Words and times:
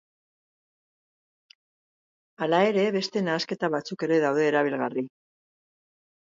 Hala 2.45 2.63
ere, 2.71 2.87
beste 2.97 3.23
nahasketa 3.27 3.71
batzuk 3.77 4.07
ere 4.09 4.19
daude 4.25 4.49
erabilgarri. 4.53 5.07